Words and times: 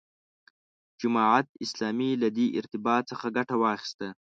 جماعت 1.01 1.47
اسلامي 1.65 2.11
له 2.21 2.29
دې 2.37 2.47
ارتباط 2.59 3.03
څخه 3.11 3.27
ګټه 3.37 3.55
واخیسته. 3.63 4.07